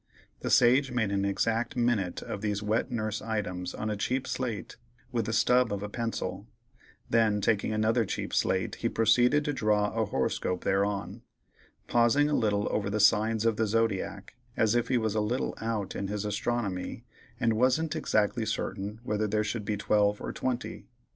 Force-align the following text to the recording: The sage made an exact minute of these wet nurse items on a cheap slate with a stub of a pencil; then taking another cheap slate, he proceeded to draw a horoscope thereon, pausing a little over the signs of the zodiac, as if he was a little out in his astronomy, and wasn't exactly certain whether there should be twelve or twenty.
The 0.39 0.49
sage 0.49 0.89
made 0.91 1.11
an 1.11 1.25
exact 1.25 1.75
minute 1.77 2.23
of 2.23 2.41
these 2.41 2.63
wet 2.63 2.89
nurse 2.89 3.21
items 3.21 3.75
on 3.75 3.91
a 3.91 3.95
cheap 3.95 4.25
slate 4.25 4.75
with 5.11 5.29
a 5.29 5.31
stub 5.31 5.71
of 5.71 5.83
a 5.83 5.89
pencil; 5.89 6.47
then 7.07 7.39
taking 7.39 7.71
another 7.71 8.03
cheap 8.03 8.33
slate, 8.33 8.73
he 8.77 8.89
proceeded 8.89 9.45
to 9.45 9.53
draw 9.53 9.93
a 9.93 10.05
horoscope 10.05 10.63
thereon, 10.63 11.21
pausing 11.85 12.31
a 12.31 12.33
little 12.33 12.67
over 12.71 12.89
the 12.89 12.99
signs 12.99 13.45
of 13.45 13.57
the 13.57 13.67
zodiac, 13.67 14.33
as 14.57 14.73
if 14.73 14.87
he 14.87 14.97
was 14.97 15.13
a 15.13 15.21
little 15.21 15.53
out 15.61 15.95
in 15.95 16.07
his 16.07 16.25
astronomy, 16.25 17.03
and 17.39 17.53
wasn't 17.53 17.95
exactly 17.95 18.43
certain 18.43 18.99
whether 19.03 19.27
there 19.27 19.43
should 19.43 19.65
be 19.65 19.77
twelve 19.77 20.19
or 20.19 20.33
twenty. 20.33 20.87